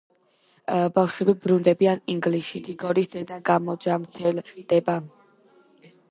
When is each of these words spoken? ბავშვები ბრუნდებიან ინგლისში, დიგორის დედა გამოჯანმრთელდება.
ბავშვები 0.93 1.33
ბრუნდებიან 1.41 1.99
ინგლისში, 2.13 2.61
დიგორის 2.67 3.09
დედა 3.15 3.37
გამოჯანმრთელდება. 3.49 4.97